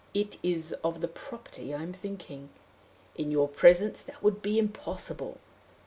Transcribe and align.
it 0.15 0.39
is 0.41 0.73
of 0.83 0.99
the 0.99 1.07
property 1.07 1.75
I 1.75 1.83
am 1.83 1.93
thinking. 1.93 2.49
In 3.17 3.29
your 3.29 3.47
presence 3.47 4.01
that 4.01 4.23
would 4.23 4.41
be 4.41 4.57
impossible. 4.57 5.37